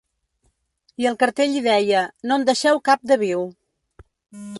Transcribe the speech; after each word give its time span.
I 1.03 1.07
el 1.09 1.17
cartell 1.23 1.53
hi 1.57 1.61
deia: 1.67 2.01
no 2.31 2.37
en 2.41 2.47
deixeu 2.51 2.81
cap 2.89 3.05
de 3.13 3.19
viu. 3.25 3.45